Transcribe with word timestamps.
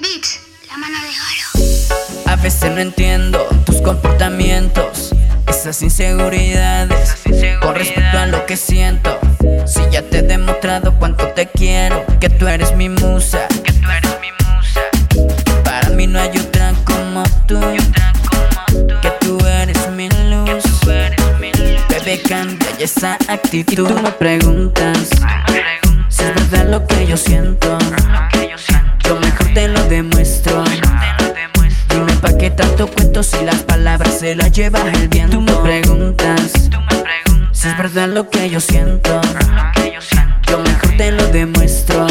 Beats, 0.00 0.40
la 0.68 0.76
mano 0.76 0.98
de 1.00 1.08
oro. 1.08 2.26
A 2.26 2.36
veces 2.36 2.70
no 2.72 2.78
entiendo 2.80 3.46
tus 3.64 3.80
comportamientos, 3.80 5.14
esas 5.48 5.80
inseguridades, 5.82 7.16
con 7.62 7.74
respecto 7.74 8.18
a 8.18 8.26
lo 8.26 8.44
que 8.46 8.56
siento. 8.56 9.18
Si 9.66 9.80
ya 9.90 10.02
te 10.02 10.18
he 10.18 10.22
demostrado 10.22 10.98
cuánto 10.98 11.28
te 11.28 11.46
quiero, 11.46 12.04
que 12.20 12.28
tú 12.28 12.46
eres 12.46 12.76
mi 12.76 12.88
musa, 12.90 13.46
que 13.64 13.72
tú 13.72 13.88
eres 13.90 14.12
mi 14.20 14.30
musa. 14.32 14.82
Para 15.64 15.88
mí 15.90 16.06
no 16.06 16.20
hay 16.20 16.36
otra 16.38 16.74
como 16.84 17.22
tú, 17.46 17.58
Ya 22.28 22.46
esa 22.78 23.18
actitud. 23.28 23.86
Tú 23.86 24.00
me 24.02 24.10
preguntas 24.12 25.10
si 26.08 26.22
es 26.22 26.34
verdad 26.34 26.68
lo 26.68 26.86
que 26.86 27.06
yo 27.06 27.16
siento. 27.16 27.78
Yo 29.04 29.18
mejor 29.18 29.52
te 29.54 29.68
lo 29.68 29.82
demuestro. 29.84 30.64
Dime 31.88 32.12
pa' 32.20 32.36
qué 32.38 32.50
tanto 32.50 32.86
cuento 32.88 33.22
si 33.22 33.44
las 33.44 33.62
palabras 33.62 34.18
se 34.18 34.34
las 34.34 34.52
lleva 34.52 34.80
el 34.80 35.08
viento. 35.08 35.38
Tú 35.38 35.42
me 35.42 35.52
preguntas 35.54 36.52
si 37.52 37.68
es 37.68 37.76
verdad 37.76 38.08
lo 38.08 38.28
que 38.28 38.48
yo 38.48 38.60
siento. 38.60 39.20
Yo 40.48 40.58
mejor 40.58 40.96
te 40.96 41.12
lo 41.12 41.26
demuestro. 41.28 42.06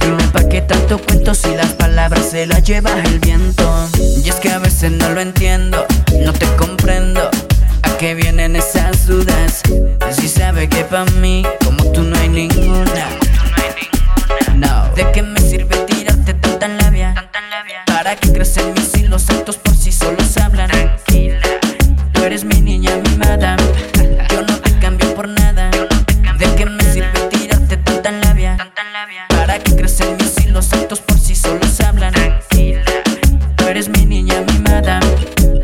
Dime 0.00 0.22
pa' 0.32 0.48
qué 0.48 0.62
tanto 0.62 0.98
cuento 0.98 1.34
si 1.34 1.54
las 1.54 1.72
palabras 1.74 2.30
se 2.30 2.46
las 2.46 2.62
lleva 2.62 2.92
el 3.02 3.18
viento. 3.20 3.88
Y 4.24 4.28
es 4.28 4.36
que 4.36 4.50
a 4.50 4.58
veces 4.58 4.92
no 4.92 5.10
lo 5.10 5.20
entiendo, 5.20 5.86
no 6.20 6.32
te 6.32 6.46
comprendo. 6.56 7.30
¿A 7.98 8.00
qué 8.00 8.14
vienen 8.14 8.54
esas 8.54 9.08
dudas? 9.08 9.60
Si 10.12 10.28
sabe 10.28 10.68
que 10.68 10.84
pa' 10.84 11.04
mí, 11.20 11.42
como 11.64 11.90
tú 11.90 12.04
no 12.04 12.16
hay 12.16 12.28
ninguna. 12.28 13.08
No, 14.54 14.88
¿de 14.94 15.10
qué 15.10 15.20
me 15.20 15.40
sirve 15.40 15.76
tirarte 15.78 16.34
tanta 16.34 16.68
labia? 16.68 17.28
Para 17.86 18.14
que 18.14 18.32
crecen 18.32 18.72
mis 18.74 18.96
hilos 18.96 19.28
actos 19.30 19.56
por 19.56 19.74
sí 19.74 19.90
solos 19.90 20.36
hablan. 20.36 20.70
Tú 22.12 22.22
eres 22.22 22.44
mi 22.44 22.60
niña 22.60 22.92
mimada. 22.98 23.56
Yo 24.30 24.42
no 24.42 24.60
te 24.60 24.78
cambio 24.78 25.12
por 25.16 25.26
nada. 25.26 25.68
¿De 26.38 26.54
qué 26.54 26.66
me 26.66 26.84
sirve 26.92 27.20
tirarte 27.32 27.78
tanta 27.78 28.12
labia? 28.12 28.58
Para 29.28 29.58
que 29.58 29.74
crecen 29.74 30.16
mis 30.18 30.38
hilos 30.44 30.72
actos 30.72 31.00
por 31.00 31.18
sí 31.18 31.34
solos 31.34 31.80
hablan. 31.80 32.14
Tú 33.56 33.66
eres 33.66 33.88
mi 33.88 34.06
niña 34.06 34.44
mimada. 34.52 35.00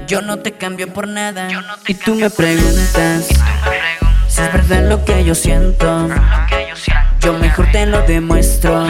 Yo 0.07 0.21
no 0.21 0.39
te 0.39 0.53
cambio 0.53 0.93
por 0.93 1.09
nada. 1.09 1.49
Y 1.87 1.95
tú 1.95 2.15
me 2.15 2.29
preguntas 2.29 3.27
si 4.29 4.41
es 4.43 4.53
verdad 4.53 4.89
lo 4.89 5.05
que 5.05 5.25
yo 5.25 5.35
siento. 5.35 6.09
Yo 7.21 7.33
mejor 7.35 7.71
te 7.73 7.87
lo 7.87 8.03
demuestro. 8.03 8.87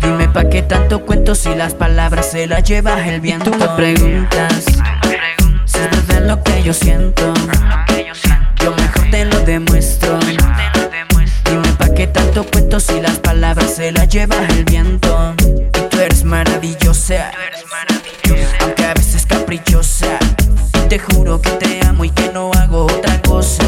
Dime 0.00 0.28
pa' 0.28 0.48
qué 0.48 0.62
tanto 0.62 1.04
cuento 1.04 1.34
si 1.34 1.54
las 1.54 1.74
palabras 1.74 2.30
se 2.30 2.46
las 2.46 2.62
lleva 2.62 3.04
el 3.08 3.20
viento. 3.20 3.50
Tú 3.50 3.58
me 3.58 3.68
preguntas 3.68 4.64
si 5.64 5.78
es 5.78 5.90
verdad 5.90 6.26
lo 6.26 6.42
que 6.44 6.62
yo 6.62 6.72
siento. 6.72 7.34
Yo 8.62 8.74
mejor 8.76 9.10
te 9.10 9.24
lo 9.24 9.40
demuestro. 9.40 10.20
Dime 11.44 11.72
pa' 11.76 11.92
qué 11.94 12.06
tanto 12.06 12.44
cuento 12.44 12.78
si 12.78 13.00
las 13.00 13.18
palabras 13.18 13.74
se 13.74 13.90
las 13.90 14.08
lleva 14.08 14.36
el 14.36 14.64
viento. 14.64 14.67
Caprichosa. 19.48 20.18
Te 20.90 20.98
juro 20.98 21.40
que 21.40 21.50
te 21.52 21.80
amo 21.86 22.04
y 22.04 22.10
que 22.10 22.30
no 22.34 22.50
hago 22.52 22.84
otra 22.84 23.18
cosa 23.22 23.62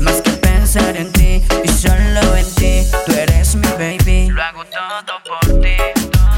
más 0.00 0.20
que 0.20 0.32
pensar 0.32 0.98
en 0.98 1.10
ti 1.12 1.42
y 1.64 1.68
solo 1.68 2.36
en 2.36 2.54
ti. 2.56 2.86
Tú 3.06 3.12
eres 3.12 3.56
mi 3.56 3.66
baby. 3.78 4.28
Lo 4.28 4.42
hago 4.42 4.64
todo 4.66 5.14
por 5.24 5.62
ti. 5.62 5.76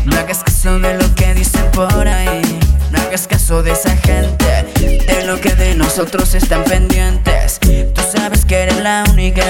No 0.05 0.17
hagas 0.17 0.45
caso 0.45 0.79
de 0.79 0.95
lo 0.99 1.13
que 1.17 1.35
dicen 1.35 1.69
por 1.73 2.07
ahí. 2.07 2.61
No 2.93 3.01
hagas 3.01 3.27
caso 3.27 3.61
de 3.65 3.73
esa 3.73 3.97
gente. 3.97 4.67
De 4.79 5.25
lo 5.27 5.41
que 5.41 5.53
de 5.57 5.75
nosotros 5.75 6.35
están 6.35 6.63
pendientes. 6.63 7.59
Tú 7.61 8.03
sabes 8.17 8.45
que 8.45 8.55
eres 8.55 8.79
la 8.79 9.05
única. 9.11 9.43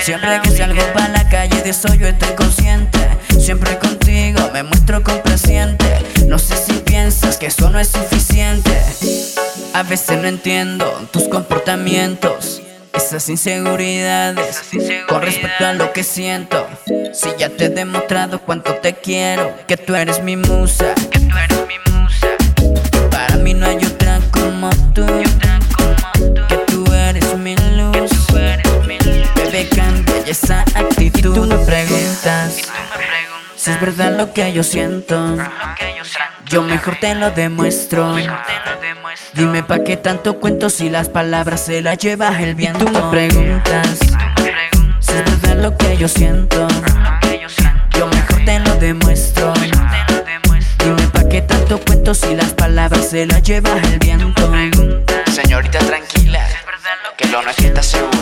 Siempre 0.00 0.40
que 0.42 0.50
salgo 0.50 0.82
pa' 0.92 1.06
la 1.06 1.28
calle 1.28 1.62
de 1.62 1.70
eso 1.70 1.94
yo 1.94 2.08
estoy 2.08 2.34
consciente. 2.34 2.98
Siempre 3.38 3.78
contigo 3.78 4.50
me 4.52 4.64
muestro 4.64 5.04
complaciente. 5.04 5.86
No 6.26 6.38
sé 6.38 6.56
si 6.56 6.72
piensas 6.80 7.36
que 7.36 7.46
eso 7.46 7.70
no 7.70 7.78
es 7.78 7.88
suficiente. 7.88 8.51
A 9.82 9.84
veces 9.84 10.16
no 10.22 10.28
entiendo 10.28 10.86
tus 11.10 11.24
comportamientos. 11.24 12.62
Esas 12.94 13.28
inseguridades 13.28 14.62
con 15.08 15.22
respecto 15.22 15.66
a 15.66 15.72
lo 15.72 15.92
que 15.92 16.04
siento. 16.04 16.68
Si 17.12 17.30
ya 17.36 17.48
te 17.48 17.64
he 17.64 17.68
demostrado 17.68 18.38
cuánto 18.38 18.76
te 18.76 18.94
quiero, 18.94 19.52
que 19.66 19.76
tú 19.76 19.96
eres 19.96 20.22
mi 20.22 20.36
musa. 20.36 20.94
Que 21.10 21.18
tú 21.18 21.36
eres 21.36 21.66
mi 21.66 21.74
musa. 21.92 22.28
Para 23.10 23.38
mí 23.38 23.54
no 23.54 23.66
hay 23.66 23.78
otra 23.84 24.20
como 24.30 24.70
tú, 24.94 25.04
que 26.48 26.56
tú 26.68 26.84
eres 26.94 27.36
mi 27.36 27.56
luz. 27.56 28.08
Tú 28.28 28.36
eres 28.36 28.86
mi 28.86 28.98
luz. 29.00 29.34
Bebé, 29.34 29.68
cambia 29.68 30.14
esa 30.28 30.60
actitud. 30.76 31.18
Y 31.18 31.22
tú 31.22 31.44
me 31.44 31.56
preguntas 31.56 32.54
Tú 32.54 32.68
me 32.68 32.96
preguntas 32.96 33.42
si 33.56 33.70
es 33.72 33.80
verdad 33.80 34.16
lo 34.16 34.32
que 34.32 34.52
yo 34.52 34.62
siento. 34.62 35.16
lo 35.18 35.74
que 35.76 35.94
yo 35.98 36.04
siento. 36.04 36.21
Yo 36.46 36.62
mejor 36.62 36.96
te 37.00 37.14
lo 37.14 37.30
demuestro. 37.30 38.14
Dime 39.34 39.62
pa' 39.62 39.82
qué 39.84 39.96
tanto 39.96 40.38
cuento 40.38 40.68
si 40.70 40.90
las 40.90 41.08
palabras 41.08 41.64
se 41.64 41.82
las 41.82 41.98
lleva 41.98 42.28
el 42.42 42.54
viento. 42.54 42.84
Tú 42.84 42.90
me 42.92 43.00
preguntas 43.10 43.98
Tú 43.98 44.06
me 44.12 44.52
preguntas 44.52 45.06
si 45.06 45.12
es 45.12 45.24
verdad 45.42 45.56
lo 45.62 45.76
que 45.76 45.96
yo 45.96 46.08
siento. 46.08 46.68
lo 46.68 47.20
que 47.28 47.40
yo 47.40 47.48
siento. 47.48 47.98
Yo 47.98 48.06
mejor 48.08 48.44
te 48.44 48.58
lo 48.60 48.74
demuestro. 48.76 49.52
Te 49.54 49.68
lo 49.68 50.24
demuestro. 50.24 50.96
Dime 50.96 51.08
pa' 51.08 51.28
qué 51.28 51.42
tanto 51.42 51.78
cuento 51.80 52.14
si 52.14 52.34
las 52.34 52.52
palabras 52.52 53.08
se 53.08 53.26
las 53.26 53.42
lleva 53.42 53.70
el 53.72 53.98
viento. 53.98 54.52
Señorita 55.32 55.78
tranquila, 55.78 56.46
Es 56.48 56.66
verdad 56.66 56.96
lo 57.04 57.16
que 57.16 57.26
lo 57.28 57.42
nuestro 57.42 57.66
está 57.68 57.82
seguro. 57.82 58.21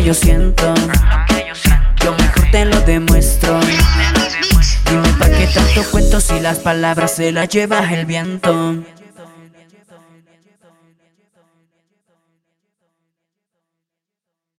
Que 0.00 0.06
yo 0.06 0.14
siento. 0.14 0.74
Yo 2.02 2.14
mejor 2.14 2.50
te 2.50 2.64
lo 2.64 2.80
demuestro. 2.82 3.60
Dime 3.60 5.08
pa' 5.18 5.28
qué 5.28 5.48
tanto 5.54 5.82
cuento 5.90 6.20
si 6.20 6.40
las 6.40 6.58
palabras 6.58 7.16
se 7.16 7.32
las 7.32 7.48
lleva 7.48 7.80
el 7.92 8.06
viento. 8.06 8.76